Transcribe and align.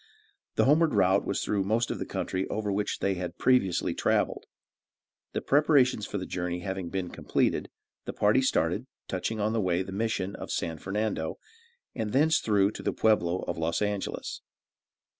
The 0.55 0.65
homeward 0.65 0.95
route 0.95 1.27
was 1.27 1.43
through 1.43 1.63
most 1.63 1.91
of 1.91 1.99
the 1.99 2.07
country 2.07 2.47
over 2.47 2.71
which 2.71 3.01
they 3.01 3.13
had 3.13 3.37
previously 3.37 3.93
traveled. 3.93 4.47
The 5.33 5.43
preparations 5.43 6.07
for 6.07 6.17
the 6.17 6.25
journey 6.25 6.61
having 6.61 6.89
been 6.89 7.09
completed, 7.09 7.69
the 8.05 8.13
party 8.13 8.41
started, 8.41 8.87
touching 9.07 9.39
on 9.39 9.53
the 9.53 9.61
way 9.61 9.81
at 9.81 9.85
the 9.85 9.91
Mission 9.91 10.35
of 10.37 10.49
San 10.49 10.79
Fernando, 10.79 11.37
and 11.93 12.13
thence 12.13 12.39
through 12.39 12.71
to 12.71 12.81
the 12.81 12.93
Peublo 12.93 13.45
of 13.47 13.59
Los 13.59 13.79
Angelos. 13.79 14.41